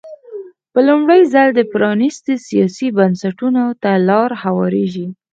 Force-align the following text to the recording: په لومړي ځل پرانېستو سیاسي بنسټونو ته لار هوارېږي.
په 0.71 0.79
لومړي 0.87 1.21
ځل 1.33 1.49
پرانېستو 1.73 2.33
سیاسي 2.47 2.87
بنسټونو 2.97 3.63
ته 3.83 3.91
لار 4.09 4.29
هوارېږي. 4.43 5.07